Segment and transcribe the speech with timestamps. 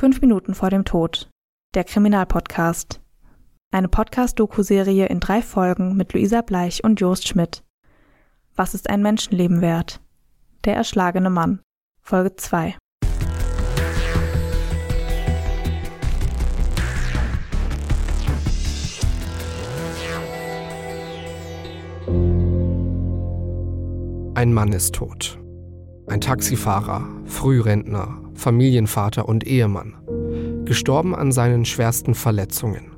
[0.00, 1.28] Fünf Minuten vor dem Tod.
[1.74, 3.02] Der Kriminalpodcast.
[3.70, 7.62] Eine Podcast-Doku-Serie in drei Folgen mit Luisa Bleich und Jost Schmidt.
[8.56, 10.00] Was ist ein Menschenleben wert?
[10.64, 11.60] Der erschlagene Mann.
[12.00, 12.78] Folge 2.
[24.34, 25.38] Ein Mann ist tot.
[26.06, 29.94] Ein Taxifahrer, Frührentner, Familienvater und Ehemann.
[30.64, 32.96] Gestorben an seinen schwersten Verletzungen.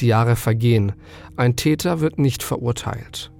[0.00, 0.92] Die Jahre vergehen,
[1.36, 3.32] ein Täter wird nicht verurteilt.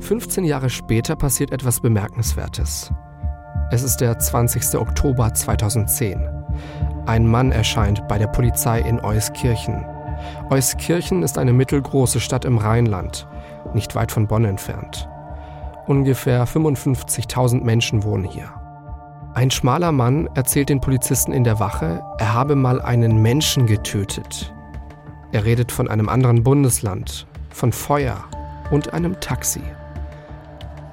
[0.00, 2.92] 15 Jahre später passiert etwas Bemerkenswertes.
[3.70, 4.74] Es ist der 20.
[4.78, 6.20] Oktober 2010.
[7.06, 9.84] Ein Mann erscheint bei der Polizei in Euskirchen.
[10.50, 13.26] Euskirchen ist eine mittelgroße Stadt im Rheinland,
[13.72, 15.08] nicht weit von Bonn entfernt.
[15.86, 18.63] Ungefähr 55.000 Menschen wohnen hier.
[19.34, 24.54] Ein schmaler Mann erzählt den Polizisten in der Wache, er habe mal einen Menschen getötet.
[25.32, 28.22] Er redet von einem anderen Bundesland, von Feuer
[28.70, 29.60] und einem Taxi.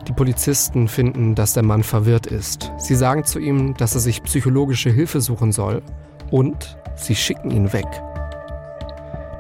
[0.07, 2.71] Die Polizisten finden, dass der Mann verwirrt ist.
[2.79, 5.83] Sie sagen zu ihm, dass er sich psychologische Hilfe suchen soll
[6.31, 7.85] und sie schicken ihn weg.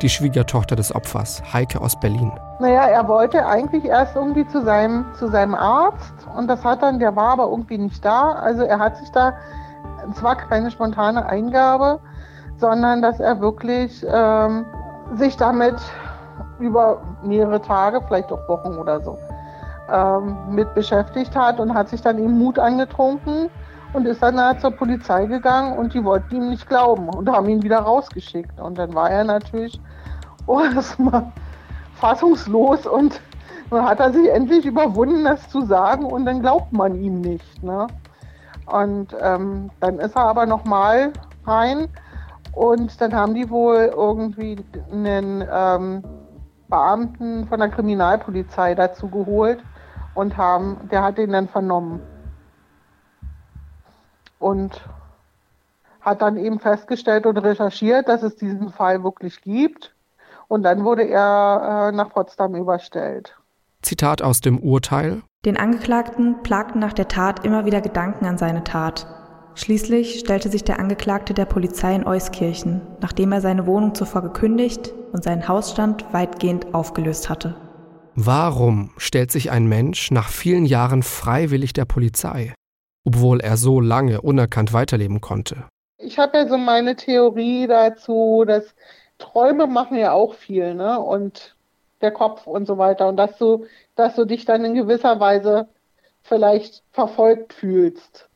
[0.01, 2.31] Die Schwiegertochter des Opfers, Heike aus Berlin.
[2.59, 6.97] Naja, er wollte eigentlich erst irgendwie zu seinem, zu seinem Arzt und das hat dann,
[6.97, 8.31] der war aber irgendwie nicht da.
[8.31, 9.33] Also er hat sich da,
[10.11, 11.99] es war keine spontane Eingabe,
[12.57, 14.65] sondern dass er wirklich ähm,
[15.13, 15.75] sich damit
[16.57, 19.19] über mehrere Tage, vielleicht auch Wochen oder so,
[19.91, 23.49] ähm, mit beschäftigt hat und hat sich dann eben Mut angetrunken
[23.93, 27.49] und ist dann halt zur Polizei gegangen und die wollten ihm nicht glauben und haben
[27.49, 28.59] ihn wieder rausgeschickt.
[28.59, 29.79] Und dann war er natürlich
[30.51, 31.31] oh, erstmal
[31.95, 33.21] fassungslos und
[33.69, 37.63] dann hat er sich endlich überwunden, das zu sagen und dann glaubt man ihm nicht.
[37.63, 37.87] Ne?
[38.65, 41.13] Und ähm, dann ist er aber nochmal
[41.45, 41.87] rein
[42.53, 44.57] und dann haben die wohl irgendwie
[44.91, 46.03] einen ähm,
[46.67, 49.63] Beamten von der Kriminalpolizei dazu geholt
[50.15, 52.01] und haben, der hat ihn dann vernommen.
[54.39, 54.81] Und
[56.01, 59.93] hat dann eben festgestellt und recherchiert, dass es diesen Fall wirklich gibt
[60.51, 63.37] und dann wurde er äh, nach Potsdam überstellt.
[63.81, 65.21] Zitat aus dem Urteil.
[65.45, 69.07] Den Angeklagten plagten nach der Tat immer wieder Gedanken an seine Tat.
[69.55, 74.93] Schließlich stellte sich der Angeklagte der Polizei in Euskirchen, nachdem er seine Wohnung zuvor gekündigt
[75.13, 77.55] und seinen Hausstand weitgehend aufgelöst hatte.
[78.15, 82.53] Warum stellt sich ein Mensch nach vielen Jahren freiwillig der Polizei,
[83.05, 85.63] obwohl er so lange unerkannt weiterleben konnte?
[85.97, 88.75] Ich habe ja so meine Theorie dazu, dass
[89.21, 90.99] Träume machen ja auch viel, ne?
[90.99, 91.55] Und
[92.01, 93.07] der Kopf und so weiter.
[93.07, 93.65] Und dass du,
[93.95, 95.69] dass du dich dann in gewisser Weise
[96.23, 98.29] vielleicht verfolgt fühlst.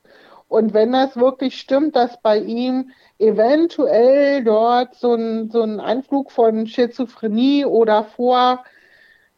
[0.47, 6.31] Und wenn das wirklich stimmt, dass bei ihm eventuell dort so ein, so ein Anflug
[6.31, 8.63] von Schizophrenie oder vor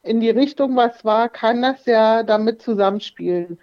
[0.03, 3.59] in die Richtung was war, kann das ja damit zusammenspielen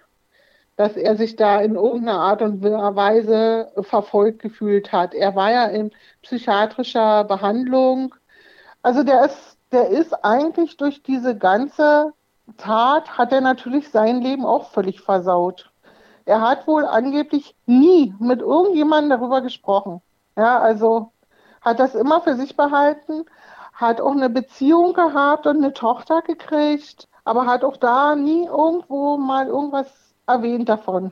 [0.75, 5.13] dass er sich da in irgendeiner Art und Weise verfolgt gefühlt hat.
[5.13, 5.91] Er war ja in
[6.21, 8.13] psychiatrischer Behandlung.
[8.81, 12.13] Also der ist, der ist eigentlich durch diese ganze
[12.57, 15.71] Tat, hat er natürlich sein Leben auch völlig versaut.
[16.25, 20.01] Er hat wohl angeblich nie mit irgendjemandem darüber gesprochen.
[20.35, 21.11] Ja, also
[21.61, 23.25] hat das immer für sich behalten,
[23.73, 29.17] hat auch eine Beziehung gehabt und eine Tochter gekriegt, aber hat auch da nie irgendwo
[29.17, 31.11] mal irgendwas erwähnt davon.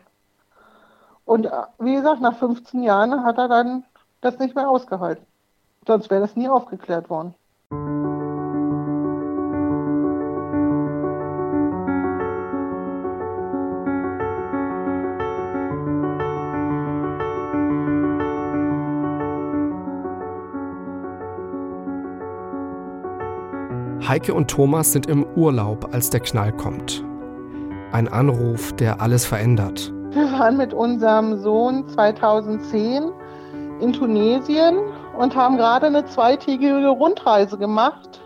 [1.26, 3.84] Und äh, wie gesagt, nach 15 Jahren hat er dann
[4.22, 5.26] das nicht mehr ausgehalten.
[5.86, 7.36] Sonst wäre das nie aufgeklärt worden.
[24.08, 27.04] Heike und Thomas sind im Urlaub, als der Knall kommt.
[27.94, 29.94] Ein Anruf, der alles verändert.
[30.10, 33.12] Wir waren mit unserem Sohn 2010
[33.82, 34.80] in Tunesien
[35.16, 38.20] und haben gerade eine zweitägige Rundreise gemacht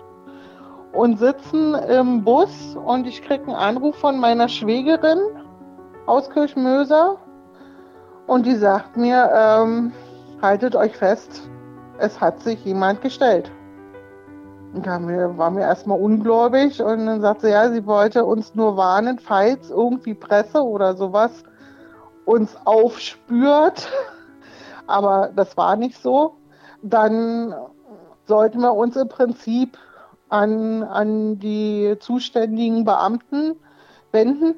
[0.94, 5.20] und sitzen im Bus und ich kriege einen Anruf von meiner Schwägerin
[6.06, 7.18] aus Kirchmöser
[8.26, 9.92] und die sagt mir, ähm,
[10.42, 11.50] haltet euch fest,
[11.98, 13.52] es hat sich jemand gestellt.
[14.74, 15.00] Da
[15.38, 19.70] war mir erstmal ungläubig und dann sagte sie, ja, sie wollte uns nur warnen, falls
[19.70, 21.44] irgendwie Presse oder sowas
[22.26, 23.88] uns aufspürt.
[24.88, 26.36] Aber das war nicht so.
[26.84, 27.56] Dann
[28.26, 29.78] sollten wir uns im Prinzip
[30.30, 33.56] an, an die zuständigen Beamten
[34.12, 34.56] wenden.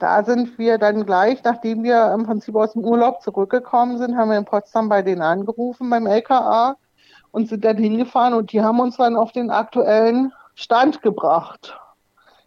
[0.00, 4.30] da sind wir dann gleich, nachdem wir im Prinzip aus dem Urlaub zurückgekommen sind, haben
[4.30, 6.76] wir in Potsdam bei denen angerufen beim LKA
[7.38, 11.78] und sind dann hingefahren und die haben uns dann auf den aktuellen Stand gebracht,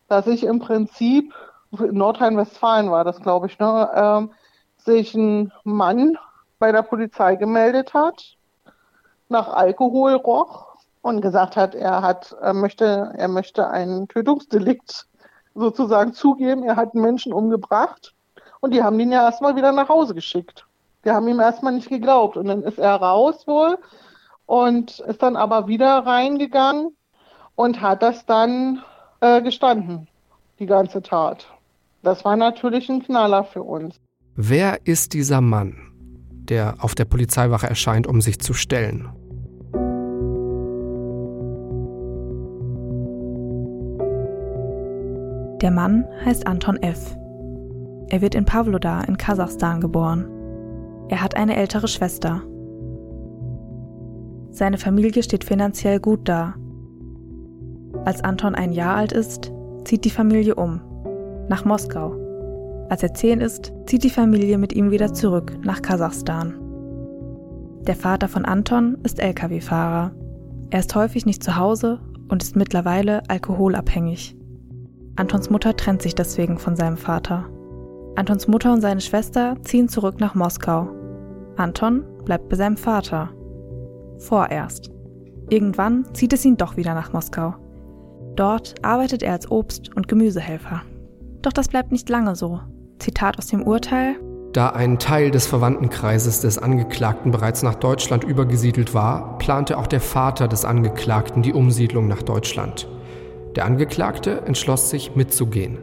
[0.10, 1.34] dass ich im Prinzip,
[1.80, 4.32] in Nordrhein-Westfalen war das, glaube ich, ne, ähm,
[4.76, 6.18] sich ein Mann
[6.60, 8.36] bei der Polizei gemeldet hat,
[9.30, 15.08] nach Alkohol roch und gesagt hat, er hat, er möchte, er möchte ein Tötungsdelikt
[15.56, 18.14] sozusagen zugeben, er hat einen Menschen umgebracht
[18.60, 20.66] und die haben ihn ja erstmal wieder nach Hause geschickt.
[21.06, 22.36] Die haben ihm erstmal nicht geglaubt.
[22.36, 23.78] Und dann ist er raus wohl
[24.46, 26.96] und ist dann aber wieder reingegangen
[27.56, 28.82] und hat das dann
[29.22, 30.08] äh, gestanden,
[30.60, 31.48] die ganze Tat.
[32.04, 34.00] Das war natürlich ein Knaller für uns.
[34.36, 35.78] Wer ist dieser Mann,
[36.32, 39.10] der auf der Polizeiwache erscheint, um sich zu stellen?
[45.62, 47.16] Der Mann heißt Anton F.
[48.10, 50.28] Er wird in Pavlodar in Kasachstan geboren.
[51.10, 52.42] Er hat eine ältere Schwester.
[54.52, 56.56] Seine Familie steht finanziell gut da.
[58.06, 59.52] Als Anton ein Jahr alt ist,
[59.86, 60.82] zieht die Familie um,
[61.50, 62.16] nach Moskau.
[62.90, 66.56] Als er zehn ist, zieht die Familie mit ihm wieder zurück nach Kasachstan.
[67.88, 70.12] Der Vater von Anton ist Lkw-Fahrer.
[70.70, 74.36] Er ist häufig nicht zu Hause und ist mittlerweile alkoholabhängig.
[75.16, 77.46] Antons Mutter trennt sich deswegen von seinem Vater.
[78.16, 80.90] Antons Mutter und seine Schwester ziehen zurück nach Moskau.
[81.56, 83.30] Anton bleibt bei seinem Vater.
[84.22, 84.92] Vorerst.
[85.50, 87.56] Irgendwann zieht es ihn doch wieder nach Moskau.
[88.36, 90.84] Dort arbeitet er als Obst- und Gemüsehelfer.
[91.42, 92.60] Doch das bleibt nicht lange so.
[93.00, 94.16] Zitat aus dem Urteil.
[94.54, 100.02] Da ein Teil des Verwandtenkreises des Angeklagten bereits nach Deutschland übergesiedelt war, plante auch der
[100.02, 102.88] Vater des Angeklagten die Umsiedlung nach Deutschland.
[103.56, 105.78] Der Angeklagte entschloss sich mitzugehen.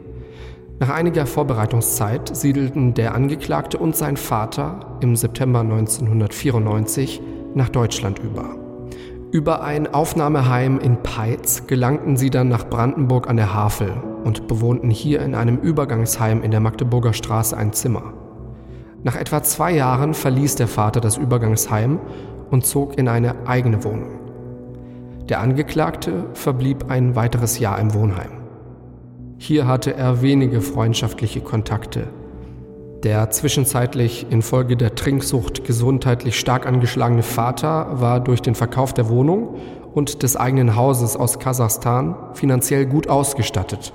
[0.79, 7.21] Nach einiger Vorbereitungszeit siedelten der Angeklagte und sein Vater im September 1994
[7.55, 8.55] nach Deutschland über.
[9.31, 13.93] Über ein Aufnahmeheim in Peitz gelangten sie dann nach Brandenburg an der Havel
[14.23, 18.13] und bewohnten hier in einem Übergangsheim in der Magdeburger Straße ein Zimmer.
[19.03, 21.99] Nach etwa zwei Jahren verließ der Vater das Übergangsheim
[22.49, 24.19] und zog in eine eigene Wohnung.
[25.29, 28.31] Der Angeklagte verblieb ein weiteres Jahr im Wohnheim.
[29.37, 32.07] Hier hatte er wenige freundschaftliche Kontakte.
[33.03, 39.55] Der zwischenzeitlich infolge der Trinksucht gesundheitlich stark angeschlagene Vater war durch den Verkauf der Wohnung
[39.93, 43.93] und des eigenen Hauses aus Kasachstan finanziell gut ausgestattet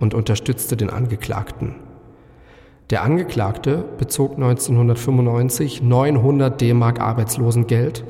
[0.00, 1.76] und unterstützte den Angeklagten.
[2.90, 8.04] Der Angeklagte bezog 1995 900 D-Mark Arbeitslosengeld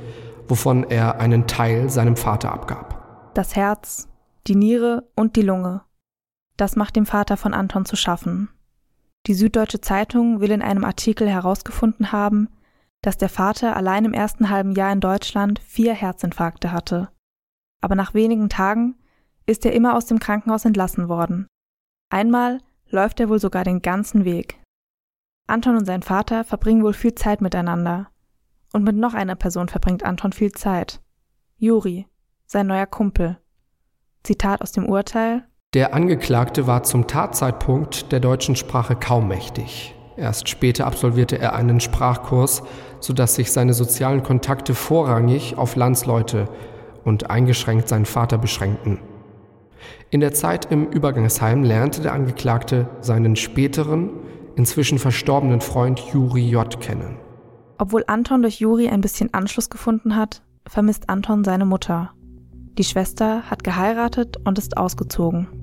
[0.50, 3.30] wovon er einen Teil seinem Vater abgab.
[3.34, 4.08] Das Herz,
[4.48, 5.82] die Niere und die Lunge.
[6.56, 8.50] Das macht dem Vater von Anton zu schaffen.
[9.26, 12.48] Die Süddeutsche Zeitung will in einem Artikel herausgefunden haben,
[13.02, 17.10] dass der Vater allein im ersten halben Jahr in Deutschland vier Herzinfarkte hatte.
[17.80, 18.96] Aber nach wenigen Tagen
[19.46, 21.46] ist er immer aus dem Krankenhaus entlassen worden.
[22.10, 24.60] Einmal läuft er wohl sogar den ganzen Weg.
[25.46, 28.10] Anton und sein Vater verbringen wohl viel Zeit miteinander.
[28.72, 31.02] Und mit noch einer Person verbringt Anton viel Zeit.
[31.56, 32.06] Juri,
[32.46, 33.38] sein neuer Kumpel.
[34.22, 35.48] Zitat aus dem Urteil.
[35.72, 39.94] Der Angeklagte war zum Tatzeitpunkt der deutschen Sprache kaum mächtig.
[40.16, 42.64] Erst später absolvierte er einen Sprachkurs,
[42.98, 46.48] sodass sich seine sozialen Kontakte vorrangig auf Landsleute
[47.04, 48.98] und eingeschränkt seinen Vater beschränkten.
[50.10, 54.10] In der Zeit im Übergangsheim lernte der Angeklagte seinen späteren,
[54.56, 56.80] inzwischen verstorbenen Freund Juri J.
[56.80, 57.16] kennen.
[57.78, 62.10] Obwohl Anton durch Juri ein bisschen Anschluss gefunden hat, vermisst Anton seine Mutter.
[62.76, 65.59] Die Schwester hat geheiratet und ist ausgezogen.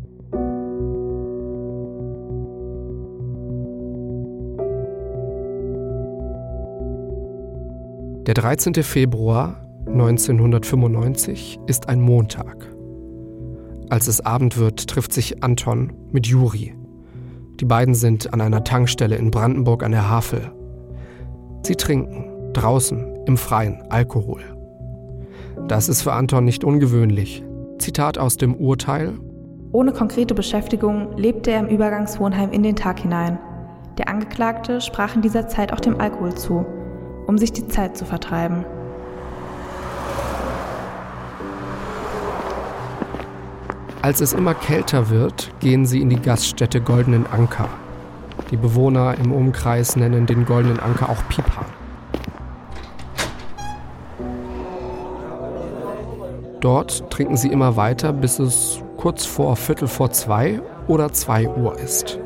[8.27, 8.73] Der 13.
[8.83, 9.55] Februar
[9.85, 12.67] 1995 ist ein Montag.
[13.89, 16.75] Als es Abend wird, trifft sich Anton mit Juri.
[17.61, 20.51] Die beiden sind an einer Tankstelle in Brandenburg an der Havel.
[21.63, 24.41] Sie trinken, draußen, im Freien, Alkohol.
[25.69, 27.45] Das ist für Anton nicht ungewöhnlich.
[27.79, 29.13] Zitat aus dem Urteil.
[29.71, 33.39] Ohne konkrete Beschäftigung lebte er im Übergangswohnheim in den Tag hinein.
[33.97, 36.65] Der Angeklagte sprach in dieser Zeit auch dem Alkohol zu,
[37.27, 38.65] um sich die Zeit zu vertreiben.
[44.01, 47.67] Als es immer kälter wird, gehen sie in die Gaststätte Goldenen Anker.
[48.51, 51.65] Die Bewohner im Umkreis nennen den goldenen Anker auch Pipa.
[56.61, 61.77] Dort trinken sie immer weiter, bis es kurz vor Viertel vor zwei oder zwei Uhr
[61.77, 62.19] ist.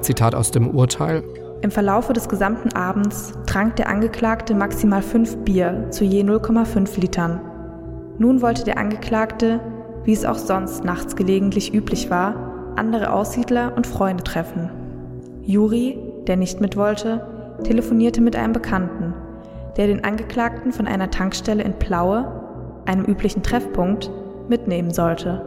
[0.00, 1.22] Zitat aus dem Urteil.
[1.62, 7.40] Im Verlaufe des gesamten Abends trank der Angeklagte maximal fünf Bier zu je 0,5 Litern.
[8.18, 9.60] Nun wollte der Angeklagte,
[10.02, 14.70] wie es auch sonst nachts gelegentlich üblich war, andere Aussiedler und Freunde treffen.
[15.42, 17.24] Juri, der nicht mit wollte,
[17.62, 19.14] telefonierte mit einem Bekannten,
[19.76, 24.10] der den Angeklagten von einer Tankstelle in Plaue, einem üblichen Treffpunkt,
[24.48, 25.46] mitnehmen sollte.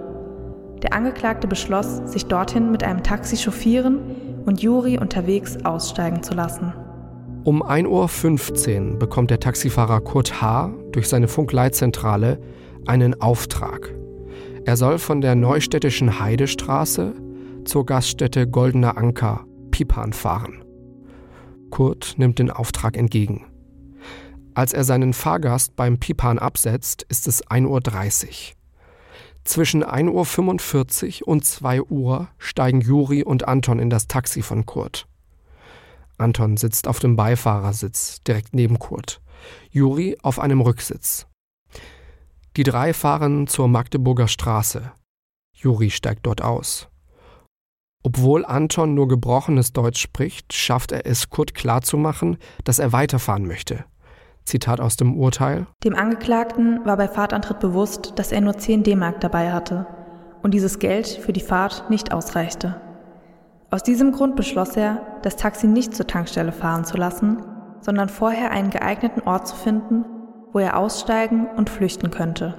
[0.81, 4.00] Der Angeklagte beschloss, sich dorthin mit einem Taxi chauffieren
[4.45, 6.73] und Juri unterwegs aussteigen zu lassen.
[7.43, 10.73] Um 1.15 Uhr bekommt der Taxifahrer Kurt H.
[10.91, 12.39] durch seine Funkleitzentrale
[12.87, 13.93] einen Auftrag.
[14.65, 17.13] Er soll von der neustädtischen Heidestraße
[17.65, 20.63] zur Gaststätte Goldener Anker Pipan fahren.
[21.69, 23.45] Kurt nimmt den Auftrag entgegen.
[24.55, 28.55] Als er seinen Fahrgast beim Pipan absetzt, ist es 1.30 Uhr.
[29.45, 35.07] Zwischen 1.45 Uhr und 2 Uhr steigen Juri und Anton in das Taxi von Kurt.
[36.17, 39.21] Anton sitzt auf dem Beifahrersitz direkt neben Kurt,
[39.69, 41.27] Juri auf einem Rücksitz.
[42.57, 44.91] Die drei fahren zur Magdeburger Straße.
[45.55, 46.89] Juri steigt dort aus.
[48.01, 53.85] Obwohl Anton nur gebrochenes Deutsch spricht, schafft er es, Kurt klarzumachen, dass er weiterfahren möchte.
[54.45, 55.67] Zitat aus dem Urteil.
[55.83, 59.87] Dem Angeklagten war bei Fahrtantritt bewusst, dass er nur 10 D-Mark dabei hatte
[60.43, 62.79] und dieses Geld für die Fahrt nicht ausreichte.
[63.71, 67.41] Aus diesem Grund beschloss er, das Taxi nicht zur Tankstelle fahren zu lassen,
[67.81, 70.05] sondern vorher einen geeigneten Ort zu finden,
[70.53, 72.53] wo er aussteigen und flüchten könnte.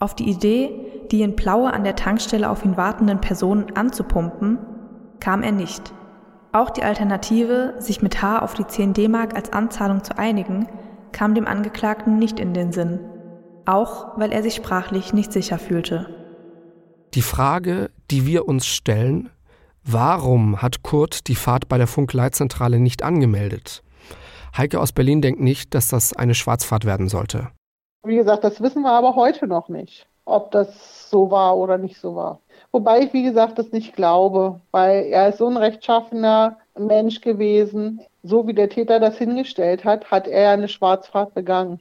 [0.00, 4.58] Auf die Idee, die in Plaue an der Tankstelle auf ihn wartenden Personen anzupumpen,
[5.20, 5.92] kam er nicht.
[6.58, 10.66] Auch die Alternative, sich mit H auf die 10 D-Mark als Anzahlung zu einigen,
[11.12, 12.98] kam dem Angeklagten nicht in den Sinn,
[13.64, 16.12] auch weil er sich sprachlich nicht sicher fühlte.
[17.14, 19.30] Die Frage, die wir uns stellen,
[19.84, 23.84] warum hat Kurt die Fahrt bei der Funkleitzentrale nicht angemeldet?
[24.56, 27.52] Heike aus Berlin denkt nicht, dass das eine Schwarzfahrt werden sollte.
[28.04, 32.00] Wie gesagt, das wissen wir aber heute noch nicht, ob das so war oder nicht
[32.00, 32.40] so war.
[32.70, 38.00] Wobei ich, wie gesagt, das nicht glaube, weil er ist so ein rechtschaffener Mensch gewesen.
[38.22, 41.80] So wie der Täter das hingestellt hat, hat er eine Schwarzfahrt begangen.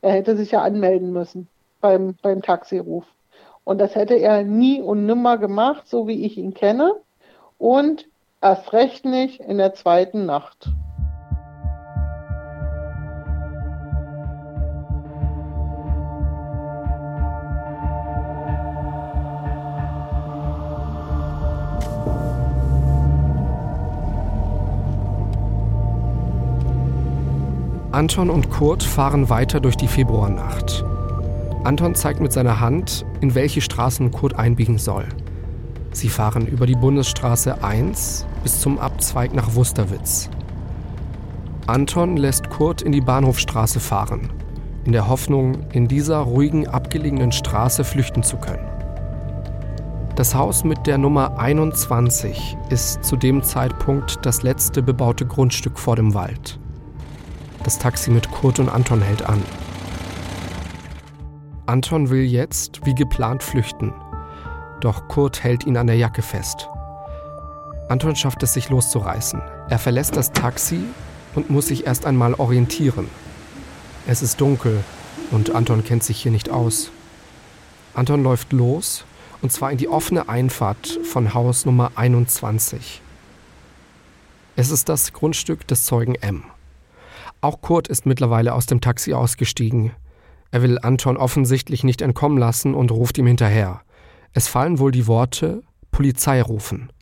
[0.00, 1.48] Er hätte sich ja anmelden müssen
[1.80, 3.04] beim, beim Taxiruf.
[3.64, 6.94] Und das hätte er nie und nimmer gemacht, so wie ich ihn kenne.
[7.58, 8.06] Und
[8.40, 10.68] erst recht nicht in der zweiten Nacht.
[27.90, 30.84] Anton und Kurt fahren weiter durch die Februarnacht.
[31.64, 35.06] Anton zeigt mit seiner Hand, in welche Straßen Kurt einbiegen soll.
[35.92, 40.28] Sie fahren über die Bundesstraße 1 bis zum Abzweig nach Wusterwitz.
[41.66, 44.28] Anton lässt Kurt in die Bahnhofstraße fahren,
[44.84, 48.68] in der Hoffnung, in dieser ruhigen, abgelegenen Straße flüchten zu können.
[50.14, 55.96] Das Haus mit der Nummer 21 ist zu dem Zeitpunkt das letzte bebaute Grundstück vor
[55.96, 56.60] dem Wald.
[57.64, 59.42] Das Taxi mit Kurt und Anton hält an.
[61.66, 63.92] Anton will jetzt, wie geplant, flüchten.
[64.80, 66.68] Doch Kurt hält ihn an der Jacke fest.
[67.88, 69.42] Anton schafft es, sich loszureißen.
[69.68, 70.80] Er verlässt das Taxi
[71.34, 73.08] und muss sich erst einmal orientieren.
[74.06, 74.82] Es ist dunkel
[75.30, 76.90] und Anton kennt sich hier nicht aus.
[77.94, 79.04] Anton läuft los
[79.42, 83.02] und zwar in die offene Einfahrt von Haus Nummer 21.
[84.56, 86.44] Es ist das Grundstück des Zeugen M.
[87.40, 89.92] Auch Kurt ist mittlerweile aus dem Taxi ausgestiegen.
[90.50, 93.82] Er will Anton offensichtlich nicht entkommen lassen und ruft ihm hinterher.
[94.32, 96.92] Es fallen wohl die Worte Polizei rufen.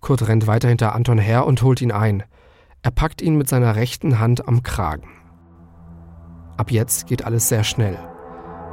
[0.00, 2.24] Kurt rennt weiter hinter Anton her und holt ihn ein.
[2.82, 5.08] Er packt ihn mit seiner rechten Hand am Kragen.
[6.56, 7.98] Ab jetzt geht alles sehr schnell.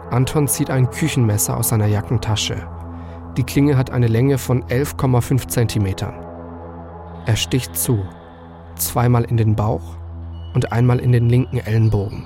[0.10, 2.68] Anton zieht ein Küchenmesser aus seiner Jackentasche.
[3.38, 6.16] Die Klinge hat eine Länge von 11,5 Zentimetern.
[7.26, 8.06] Er sticht zu,
[8.76, 9.98] zweimal in den Bauch
[10.56, 12.24] und einmal in den linken Ellenbogen.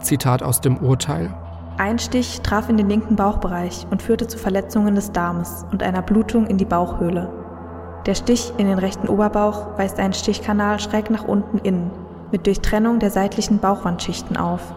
[0.00, 1.32] Zitat aus dem Urteil.
[1.78, 6.02] Ein Stich traf in den linken Bauchbereich und führte zu Verletzungen des Darmes und einer
[6.02, 7.32] Blutung in die Bauchhöhle.
[8.04, 11.90] Der Stich in den rechten Oberbauch weist einen Stichkanal schräg nach unten innen,
[12.32, 14.74] mit Durchtrennung der seitlichen Bauchwandschichten auf.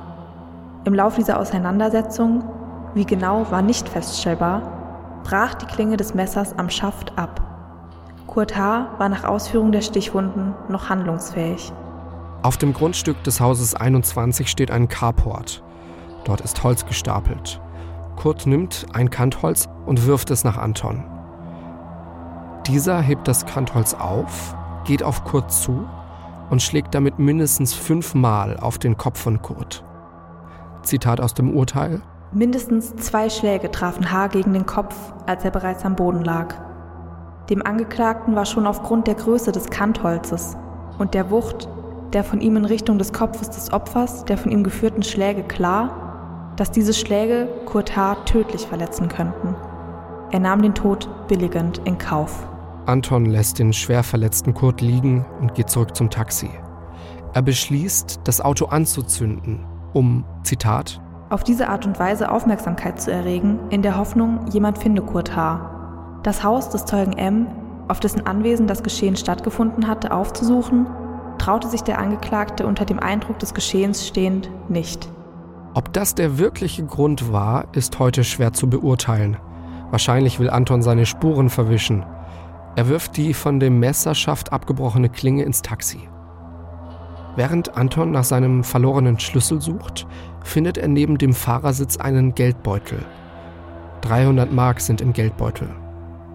[0.86, 2.44] Im Lauf dieser Auseinandersetzung,
[2.94, 4.62] wie genau war nicht feststellbar,
[5.24, 7.42] brach die Klinge des Messers am Schaft ab.
[8.28, 8.88] Kurt H.
[8.98, 11.72] war nach Ausführung der Stichwunden noch handlungsfähig.
[12.44, 15.64] Auf dem Grundstück des Hauses 21 steht ein Carport.
[16.26, 17.62] Dort ist Holz gestapelt.
[18.18, 21.06] Kurt nimmt ein Kantholz und wirft es nach Anton.
[22.68, 25.88] Dieser hebt das Kantholz auf, geht auf Kurt zu
[26.50, 29.86] und schlägt damit mindestens fünfmal auf den Kopf von Kurt.
[30.82, 32.02] Zitat aus dem Urteil.
[32.34, 34.28] Mindestens zwei Schläge trafen H.
[34.28, 34.96] gegen den Kopf,
[35.28, 36.56] als er bereits am Boden lag.
[37.50, 40.58] Dem Angeklagten war schon aufgrund der Größe des Kantholzes
[40.98, 41.70] und der Wucht
[42.14, 46.54] der von ihm in Richtung des Kopfes des Opfers der von ihm geführten Schläge klar,
[46.56, 48.16] dass diese Schläge Kurt H.
[48.26, 49.56] tödlich verletzen könnten.
[50.32, 52.48] Er nahm den Tod billigend in Kauf.
[52.86, 56.50] Anton lässt den schwer verletzten Kurt liegen und geht zurück zum Taxi.
[57.34, 63.60] Er beschließt, das Auto anzuzünden, um, Zitat, auf diese Art und Weise Aufmerksamkeit zu erregen,
[63.72, 66.20] in der Hoffnung, jemand finde Kurt H.
[66.22, 67.48] Das Haus des Zeugen M,
[67.88, 70.86] auf dessen Anwesen das Geschehen stattgefunden hatte, aufzusuchen,
[71.44, 75.10] traute sich der Angeklagte unter dem Eindruck des Geschehens stehend nicht.
[75.74, 79.36] Ob das der wirkliche Grund war, ist heute schwer zu beurteilen.
[79.92, 82.06] Wahrscheinlich will Anton seine Spuren verwischen.
[82.78, 86.08] Er wirft die von dem Messerschaft abgebrochene Klinge ins Taxi.
[87.36, 90.08] Während Anton nach seinem verlorenen Schlüssel sucht,
[90.46, 93.00] findet er neben dem Fahrersitz einen Geldbeutel.
[94.00, 95.68] 300 Mark sind im Geldbeutel.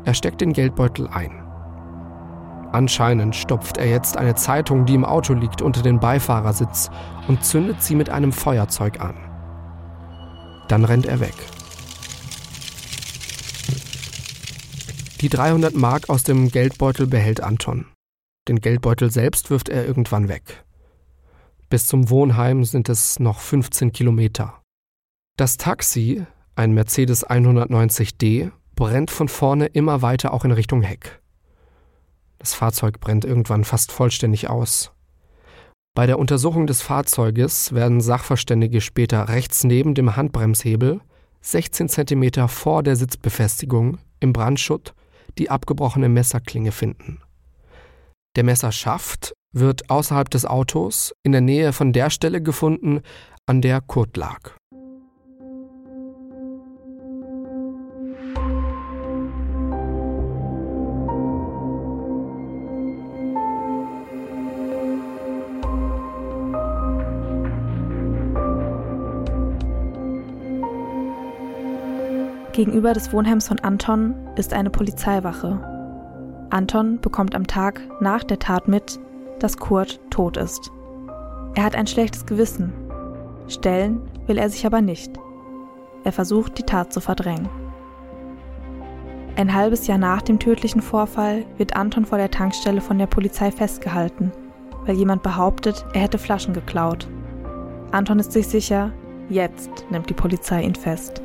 [0.05, 1.48] Er steckt den Geldbeutel ein.
[2.73, 6.91] Anscheinend stopft er jetzt eine Zeitung, die im Auto liegt, unter den Beifahrersitz
[7.27, 9.17] und zündet sie mit einem Feuerzeug an.
[10.69, 11.35] Dann rennt er weg.
[15.21, 17.87] Die 300 Mark aus dem Geldbeutel behält Anton.
[18.47, 20.65] Den Geldbeutel selbst wirft er irgendwann weg.
[21.71, 24.63] Bis zum Wohnheim sind es noch 15 Kilometer.
[25.37, 31.21] Das Taxi, ein Mercedes 190D, brennt von vorne immer weiter auch in Richtung Heck.
[32.39, 34.93] Das Fahrzeug brennt irgendwann fast vollständig aus.
[35.95, 41.01] Bei der Untersuchung des Fahrzeuges werden Sachverständige später rechts neben dem Handbremshebel,
[41.41, 44.95] 16 cm vor der Sitzbefestigung, im Brandschutt
[45.39, 47.21] die abgebrochene Messerklinge finden.
[48.37, 53.01] Der Messerschaft wird außerhalb des Autos in der Nähe von der Stelle gefunden,
[53.47, 54.53] an der Kurt lag.
[72.59, 75.61] Gegenüber des Wohnheims von Anton ist eine Polizeiwache.
[76.51, 78.99] Anton bekommt am Tag nach der Tat mit,
[79.39, 80.73] dass Kurt tot ist.
[81.55, 82.73] Er hat ein schlechtes Gewissen.
[83.47, 85.13] Stellen will er sich aber nicht.
[86.03, 87.49] Er versucht, die Tat zu verdrängen.
[89.37, 93.53] Ein halbes Jahr nach dem tödlichen Vorfall wird Anton vor der Tankstelle von der Polizei
[93.53, 94.33] festgehalten,
[94.85, 97.07] weil jemand behauptet, er hätte Flaschen geklaut.
[97.93, 98.93] Anton ist sich sicher,
[99.29, 101.23] jetzt nimmt die Polizei ihn fest.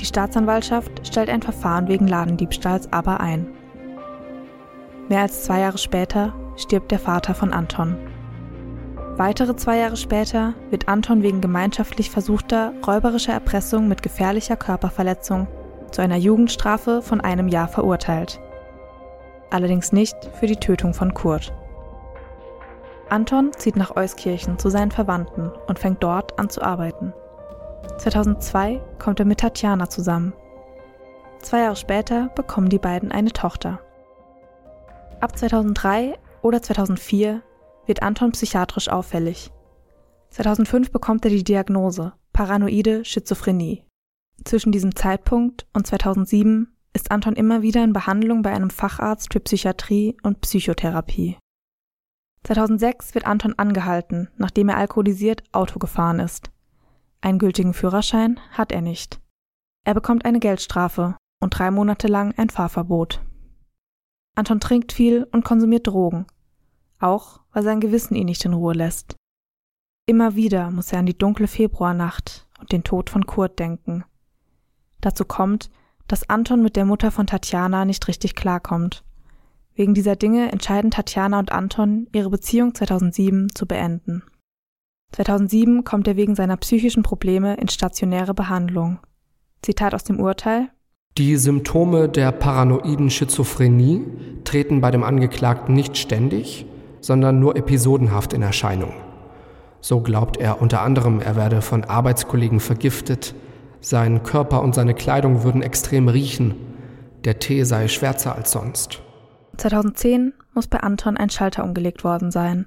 [0.00, 3.48] Die Staatsanwaltschaft stellt ein Verfahren wegen Ladendiebstahls aber ein.
[5.08, 7.96] Mehr als zwei Jahre später stirbt der Vater von Anton.
[9.16, 15.46] Weitere zwei Jahre später wird Anton wegen gemeinschaftlich versuchter räuberischer Erpressung mit gefährlicher Körperverletzung
[15.90, 18.40] zu einer Jugendstrafe von einem Jahr verurteilt.
[19.50, 21.54] Allerdings nicht für die Tötung von Kurt.
[23.08, 27.14] Anton zieht nach Euskirchen zu seinen Verwandten und fängt dort an zu arbeiten.
[27.98, 30.32] 2002 kommt er mit Tatjana zusammen.
[31.40, 33.80] Zwei Jahre später bekommen die beiden eine Tochter.
[35.20, 37.42] Ab 2003 oder 2004
[37.86, 39.50] wird Anton psychiatrisch auffällig.
[40.30, 43.82] 2005 bekommt er die Diagnose paranoide Schizophrenie.
[44.44, 49.40] Zwischen diesem Zeitpunkt und 2007 ist Anton immer wieder in Behandlung bei einem Facharzt für
[49.40, 51.38] Psychiatrie und Psychotherapie.
[52.44, 56.50] 2006 wird Anton angehalten, nachdem er alkoholisiert Auto gefahren ist.
[57.26, 59.20] Einen gültigen Führerschein hat er nicht.
[59.84, 63.20] Er bekommt eine Geldstrafe und drei Monate lang ein Fahrverbot.
[64.36, 66.26] Anton trinkt viel und konsumiert Drogen,
[67.00, 69.16] auch weil sein Gewissen ihn nicht in Ruhe lässt.
[70.08, 74.04] Immer wieder muss er an die dunkle Februarnacht und den Tod von Kurt denken.
[75.00, 75.68] Dazu kommt,
[76.06, 79.02] dass Anton mit der Mutter von Tatjana nicht richtig klarkommt.
[79.74, 84.22] Wegen dieser Dinge entscheiden Tatjana und Anton, ihre Beziehung 2007 zu beenden.
[85.12, 88.98] 2007 kommt er wegen seiner psychischen Probleme in stationäre Behandlung.
[89.62, 90.68] Zitat aus dem Urteil.
[91.18, 94.02] Die Symptome der paranoiden Schizophrenie
[94.44, 96.66] treten bei dem Angeklagten nicht ständig,
[97.00, 98.92] sondern nur episodenhaft in Erscheinung.
[99.80, 103.34] So glaubt er unter anderem, er werde von Arbeitskollegen vergiftet,
[103.80, 106.54] sein Körper und seine Kleidung würden extrem riechen,
[107.24, 109.00] der Tee sei schwärzer als sonst.
[109.56, 112.66] 2010 muss bei Anton ein Schalter umgelegt worden sein.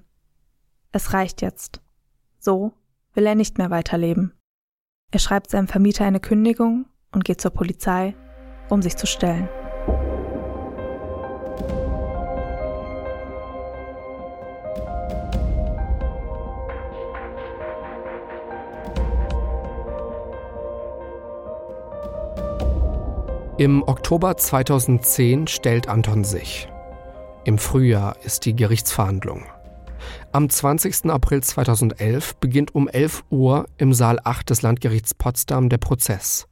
[0.91, 1.81] Es reicht jetzt.
[2.39, 2.71] So
[3.13, 4.33] will er nicht mehr weiterleben.
[5.11, 8.15] Er schreibt seinem Vermieter eine Kündigung und geht zur Polizei,
[8.69, 9.49] um sich zu stellen.
[23.57, 26.69] Im Oktober 2010 stellt Anton sich.
[27.43, 29.43] Im Frühjahr ist die Gerichtsverhandlung.
[30.31, 31.09] Am 20.
[31.09, 36.47] April 2011 beginnt um 11 Uhr im Saal 8 des Landgerichts Potsdam der Prozess.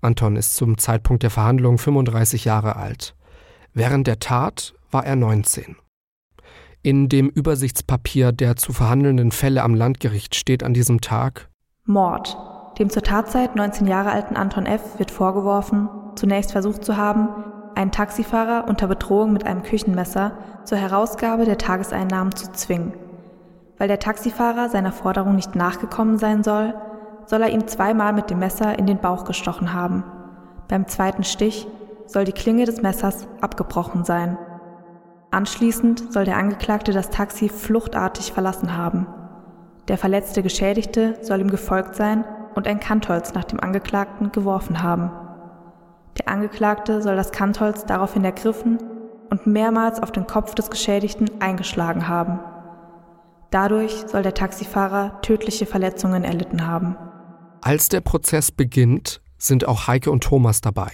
[0.00, 3.14] Anton ist zum Zeitpunkt der Verhandlung 35 Jahre alt.
[3.72, 5.76] Während der Tat war er 19.
[6.82, 11.48] In dem Übersichtspapier der zu verhandelnden Fälle am Landgericht steht an diesem Tag
[11.84, 12.36] Mord.
[12.78, 14.98] Dem zur Tatzeit 19 Jahre alten Anton F.
[14.98, 17.28] wird vorgeworfen, zunächst versucht zu haben,
[17.74, 20.32] einen Taxifahrer unter Bedrohung mit einem Küchenmesser
[20.64, 22.94] zur Herausgabe der Tageseinnahmen zu zwingen.
[23.78, 26.74] Weil der Taxifahrer seiner Forderung nicht nachgekommen sein soll,
[27.26, 30.04] soll er ihm zweimal mit dem Messer in den Bauch gestochen haben.
[30.68, 31.66] Beim zweiten Stich
[32.06, 34.38] soll die Klinge des Messers abgebrochen sein.
[35.30, 39.06] Anschließend soll der Angeklagte das Taxi fluchtartig verlassen haben.
[39.88, 45.10] Der verletzte Geschädigte soll ihm gefolgt sein und ein Kantholz nach dem Angeklagten geworfen haben.
[46.18, 48.78] Der Angeklagte soll das Kantholz daraufhin ergriffen
[49.30, 52.38] und mehrmals auf den Kopf des Geschädigten eingeschlagen haben.
[53.50, 56.96] Dadurch soll der Taxifahrer tödliche Verletzungen erlitten haben.
[57.60, 60.90] Als der Prozess beginnt, sind auch Heike und Thomas dabei.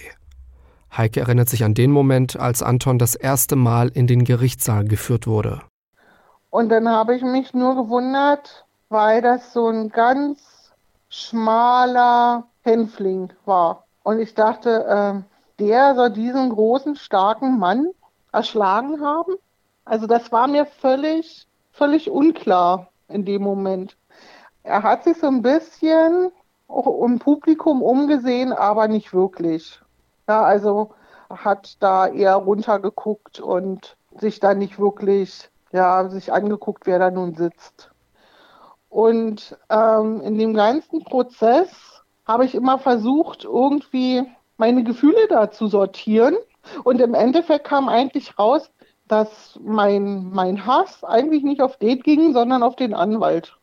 [0.95, 5.27] Heike erinnert sich an den Moment, als Anton das erste Mal in den Gerichtssaal geführt
[5.27, 5.61] wurde.
[6.49, 10.71] Und dann habe ich mich nur gewundert, weil das so ein ganz
[11.09, 13.85] schmaler Hänfling war.
[14.09, 17.91] Und ich dachte, äh, der soll diesen großen, starken Mann
[18.31, 19.35] erschlagen haben.
[19.85, 23.97] Also das war mir völlig, völlig unklar in dem Moment.
[24.63, 26.31] Er hat sich so ein bisschen
[26.67, 29.79] im Publikum umgesehen, aber nicht wirklich.
[30.27, 30.95] Ja, also
[31.29, 37.35] hat da eher runtergeguckt und sich da nicht wirklich, ja, sich angeguckt, wer da nun
[37.35, 37.91] sitzt.
[38.89, 41.98] Und ähm, in dem ganzen Prozess
[42.29, 44.21] habe ich immer versucht, irgendwie
[44.57, 46.35] meine Gefühle da zu sortieren.
[46.83, 48.69] Und im Endeffekt kam eigentlich raus,
[49.07, 53.57] dass mein, mein Hass eigentlich nicht auf den ging, sondern auf den Anwalt.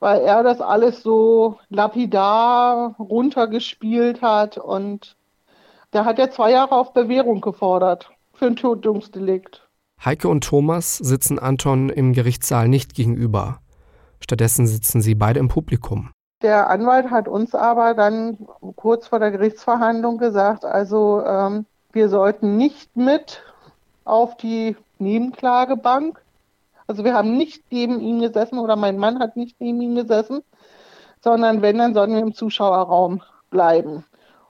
[0.00, 5.14] Weil er das alles so lapidar runtergespielt hat und
[5.92, 9.68] der hat ja zwei Jahre auf Bewährung gefordert für ein Tötungsdelikt.
[10.04, 13.60] Heike und Thomas sitzen Anton im Gerichtssaal nicht gegenüber.
[14.18, 16.10] Stattdessen sitzen sie beide im Publikum.
[16.42, 18.36] Der Anwalt hat uns aber dann
[18.74, 23.42] kurz vor der Gerichtsverhandlung gesagt, also ähm, wir sollten nicht mit
[24.04, 26.20] auf die Nebenklagebank.
[26.88, 30.42] Also wir haben nicht neben ihm gesessen oder mein Mann hat nicht neben ihm gesessen,
[31.20, 34.04] sondern wenn, dann sollen wir im Zuschauerraum bleiben.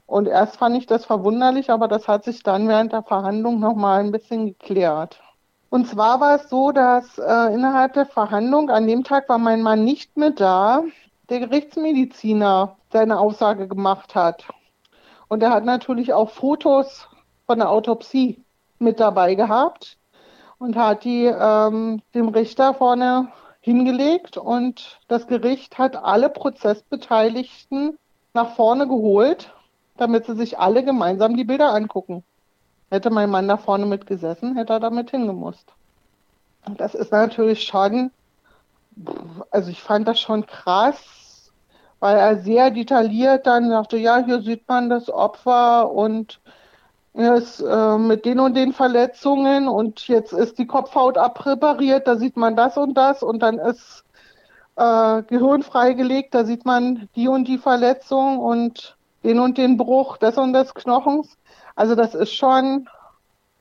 [0.07, 3.99] Und erst fand ich das verwunderlich, aber das hat sich dann während der Verhandlung nochmal
[3.99, 5.21] ein bisschen geklärt.
[5.69, 9.61] Und zwar war es so, dass äh, innerhalb der Verhandlung, an dem Tag war mein
[9.61, 10.83] Mann nicht mehr da,
[11.29, 14.45] der Gerichtsmediziner seine Aussage gemacht hat.
[15.27, 17.07] Und er hat natürlich auch Fotos
[17.45, 18.43] von der Autopsie
[18.79, 19.97] mit dabei gehabt
[20.59, 23.29] und hat die ähm, dem Richter vorne
[23.61, 27.97] hingelegt und das Gericht hat alle Prozessbeteiligten
[28.33, 29.53] nach vorne geholt,
[29.95, 32.23] damit sie sich alle gemeinsam die Bilder angucken.
[32.89, 35.71] Hätte mein Mann da vorne mitgesessen, hätte er damit hingemusst.
[36.77, 38.11] Das ist natürlich schon
[39.51, 41.51] also ich fand das schon krass,
[41.99, 46.39] weil er sehr detailliert dann sagte, ja, hier sieht man das Opfer und
[47.13, 52.37] ist äh, mit den und den Verletzungen und jetzt ist die Kopfhaut abpräpariert, da sieht
[52.37, 54.03] man das und das und dann ist
[54.75, 60.17] äh, Gehirn freigelegt, da sieht man die und die Verletzung und den und den Bruch
[60.17, 61.37] des und des Knochens.
[61.75, 62.89] Also das ist schon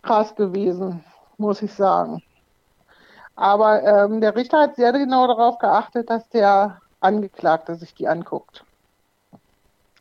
[0.03, 1.05] krass gewesen,
[1.37, 2.23] muss ich sagen.
[3.35, 8.65] Aber ähm, der Richter hat sehr genau darauf geachtet, dass der Angeklagte sich die anguckt.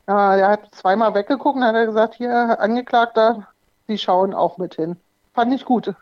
[0.08, 3.48] Äh, er hat zweimal weggeguckt und hat er gesagt, hier, Angeklagter,
[3.88, 4.98] Sie schauen auch mit hin.
[5.34, 5.94] Fand ich gut.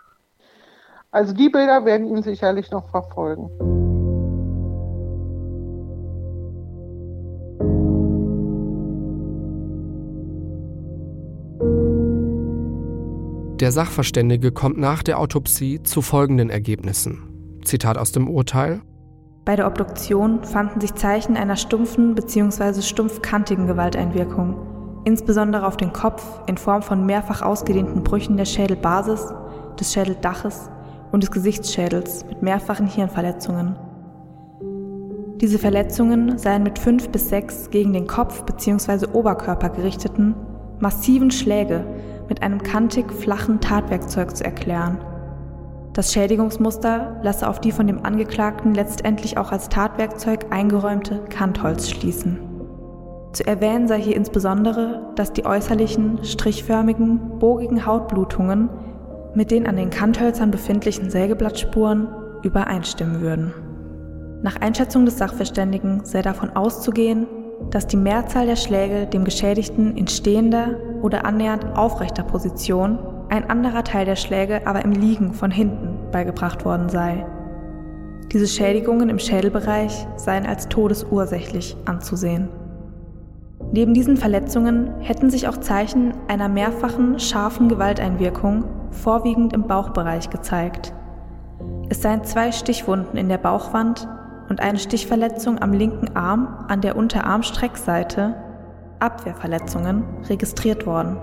[1.12, 3.79] Also die Bilder werden ihn sicherlich noch verfolgen.
[13.60, 17.60] Der Sachverständige kommt nach der Autopsie zu folgenden Ergebnissen.
[17.66, 18.82] Zitat aus dem Urteil.
[19.44, 22.82] Bei der Obduktion fanden sich Zeichen einer stumpfen bzw.
[22.82, 29.34] stumpfkantigen Gewalteinwirkung, insbesondere auf den Kopf in Form von mehrfach ausgedehnten Brüchen der Schädelbasis,
[29.78, 30.70] des Schädeldaches
[31.12, 33.76] und des Gesichtsschädels mit mehrfachen Hirnverletzungen.
[35.42, 39.08] Diese Verletzungen seien mit fünf bis sechs gegen den Kopf bzw.
[39.12, 40.34] Oberkörper gerichteten,
[40.80, 41.84] massiven Schläge
[42.30, 45.00] mit einem kantig flachen Tatwerkzeug zu erklären.
[45.94, 52.40] Das Schädigungsmuster lasse auf die von dem Angeklagten letztendlich auch als Tatwerkzeug eingeräumte Kantholz schließen.
[53.34, 58.70] Zu erwähnen sei hier insbesondere, dass die äußerlichen, strichförmigen, bogigen Hautblutungen
[59.36, 62.08] mit den an den Kanthölzern befindlichen Sägeblattspuren
[62.44, 63.54] übereinstimmen würden.
[64.42, 67.28] Nach Einschätzung des Sachverständigen sei davon auszugehen,
[67.72, 73.84] dass die Mehrzahl der Schläge dem Geschädigten in stehender oder annähernd aufrechter Position, ein anderer
[73.84, 77.26] Teil der Schläge aber im Liegen von hinten beigebracht worden sei.
[78.32, 82.50] Diese Schädigungen im Schädelbereich seien als todesursächlich anzusehen.
[83.72, 90.94] Neben diesen Verletzungen hätten sich auch Zeichen einer mehrfachen scharfen Gewalteinwirkung vorwiegend im Bauchbereich gezeigt.
[91.90, 94.08] Es seien zwei Stichwunden in der Bauchwand
[94.50, 98.36] und eine Stichverletzung am linken Arm an der Unterarmstreckseite,
[99.00, 101.18] Abwehrverletzungen, registriert worden.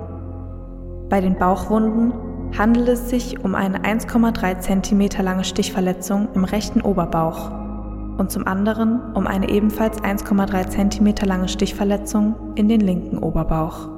[1.09, 2.13] Bei den Bauchwunden
[2.57, 7.51] handelt es sich um eine 1,3 cm lange Stichverletzung im rechten Oberbauch
[8.19, 13.89] und zum anderen um eine ebenfalls 1,3 cm lange Stichverletzung in den linken Oberbauch.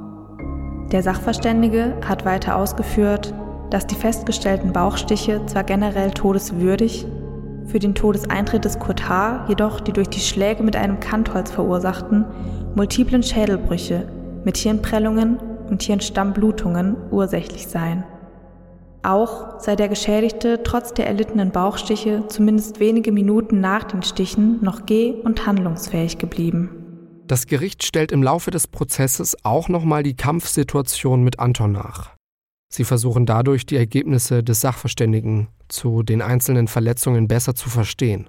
[0.90, 3.34] Der Sachverständige hat weiter ausgeführt,
[3.70, 7.06] dass die festgestellten Bauchstiche zwar generell todeswürdig,
[7.68, 9.44] für den Todeseintritt des Kurt H.
[9.48, 12.24] jedoch die durch die Schläge mit einem Kantholz verursachten
[12.74, 14.08] multiplen Schädelbrüche
[14.44, 18.04] mit Hirnprellungen und Hirnstammblutungen ursächlich seien.
[19.02, 24.86] Auch sei der Geschädigte trotz der erlittenen Bauchstiche zumindest wenige Minuten nach den Stichen noch
[24.86, 26.70] geh- und handlungsfähig geblieben.
[27.26, 32.17] Das Gericht stellt im Laufe des Prozesses auch nochmal die Kampfsituation mit Anton nach.
[32.70, 38.28] Sie versuchen dadurch, die Ergebnisse des Sachverständigen zu den einzelnen Verletzungen besser zu verstehen.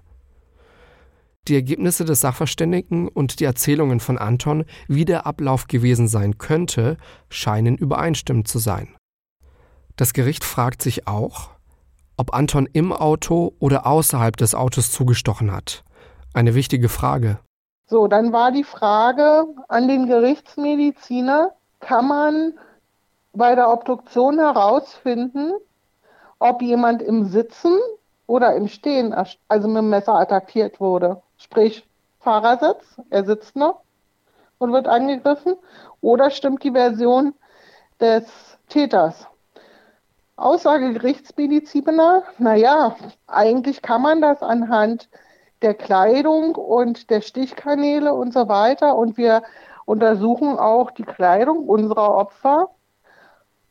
[1.47, 6.97] Die Ergebnisse des Sachverständigen und die Erzählungen von Anton, wie der Ablauf gewesen sein könnte,
[7.29, 8.95] scheinen übereinstimmend zu sein.
[9.95, 11.49] Das Gericht fragt sich auch,
[12.17, 15.83] ob Anton im Auto oder außerhalb des Autos zugestochen hat.
[16.33, 17.39] Eine wichtige Frage.
[17.87, 22.53] So, dann war die Frage an den Gerichtsmediziner, kann man
[23.39, 25.53] bei der Obduktion herausfinden,
[26.37, 27.75] ob jemand im Sitzen
[28.27, 29.15] oder im Stehen,
[29.47, 31.23] also mit dem Messer attackiert wurde.
[31.37, 31.87] Sprich,
[32.19, 33.81] Fahrersitz, er sitzt noch
[34.59, 35.55] und wird angegriffen,
[36.01, 37.33] oder stimmt die Version
[37.99, 38.25] des
[38.67, 39.25] Täters?
[40.35, 45.09] Aussage Gerichtsmediziner, naja, eigentlich kann man das anhand
[45.61, 48.95] der Kleidung und der Stichkanäle und so weiter.
[48.95, 49.43] Und wir
[49.85, 52.69] untersuchen auch die Kleidung unserer Opfer.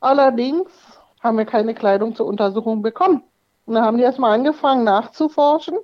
[0.01, 0.71] Allerdings
[1.21, 3.23] haben wir keine Kleidung zur Untersuchung bekommen.
[3.67, 5.79] Und dann haben die erstmal angefangen nachzuforschen.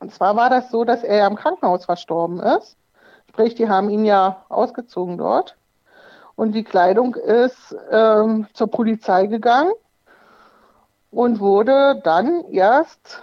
[0.00, 2.76] Und zwar war das so, dass er ja im Krankenhaus verstorben ist.
[3.28, 5.56] Sprich, die haben ihn ja ausgezogen dort.
[6.34, 9.72] Und die Kleidung ist ähm, zur Polizei gegangen
[11.10, 13.22] und wurde dann erst,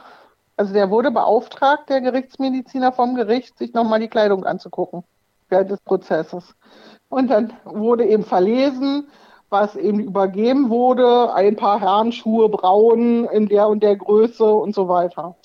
[0.58, 5.04] also der wurde beauftragt, der Gerichtsmediziner vom Gericht, sich nochmal die Kleidung anzugucken
[5.50, 6.56] während des Prozesses.
[7.10, 9.08] Und dann wurde eben verlesen,
[9.54, 14.90] was eben übergeben wurde, ein paar Herrenschuhe braun in der und der Größe und so
[14.90, 15.36] weiter.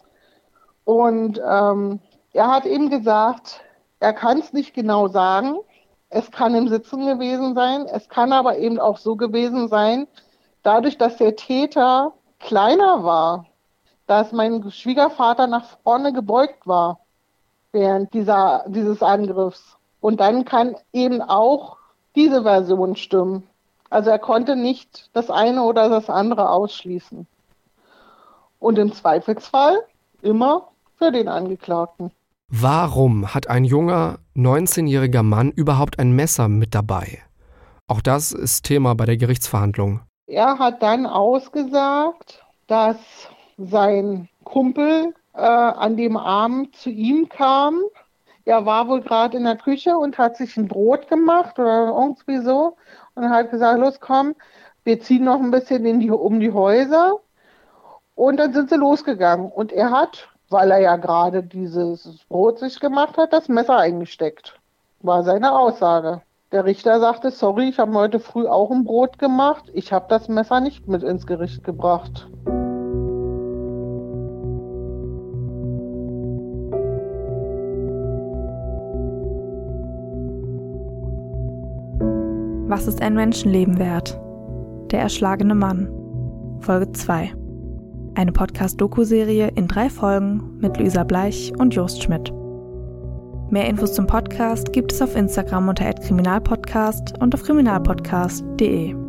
[0.84, 2.00] Und ähm,
[2.32, 3.60] er hat eben gesagt,
[4.00, 5.58] er kann es nicht genau sagen.
[6.08, 7.84] Es kann im Sitzen gewesen sein.
[7.84, 10.08] Es kann aber eben auch so gewesen sein,
[10.62, 13.44] dadurch, dass der Täter kleiner war,
[14.06, 17.00] dass mein Schwiegervater nach vorne gebeugt war
[17.72, 19.76] während dieser, dieses Angriffs.
[20.00, 21.76] Und dann kann eben auch
[22.16, 23.46] diese Version stimmen.
[23.90, 27.27] Also er konnte nicht das eine oder das andere ausschließen.
[28.59, 29.79] Und im Zweifelsfall
[30.22, 32.11] immer für den Angeklagten.
[32.48, 37.22] Warum hat ein junger, 19-jähriger Mann überhaupt ein Messer mit dabei?
[37.87, 40.01] Auch das ist Thema bei der Gerichtsverhandlung.
[40.27, 42.96] Er hat dann ausgesagt, dass
[43.57, 47.81] sein Kumpel äh, an dem Abend zu ihm kam.
[48.48, 52.38] Er war wohl gerade in der Küche und hat sich ein Brot gemacht oder irgendwie
[52.38, 52.78] so
[53.14, 54.34] und hat gesagt, los komm,
[54.84, 57.16] wir ziehen noch ein bisschen die, um die Häuser.
[58.14, 59.52] Und dann sind sie losgegangen.
[59.52, 64.58] Und er hat, weil er ja gerade dieses Brot sich gemacht hat, das Messer eingesteckt.
[65.00, 66.22] War seine Aussage.
[66.50, 69.64] Der Richter sagte, sorry, ich habe heute früh auch ein Brot gemacht.
[69.74, 72.26] Ich habe das Messer nicht mit ins Gericht gebracht.
[82.68, 84.20] Was ist ein Menschenleben wert?
[84.90, 85.88] Der erschlagene Mann.
[86.61, 87.33] Folge 2.
[88.14, 92.31] Eine Podcast-Doku-Serie in drei Folgen mit Luisa Bleich und Jost Schmidt.
[93.48, 99.07] Mehr Infos zum Podcast gibt es auf Instagram unter @kriminalpodcast und auf kriminalpodcast.de.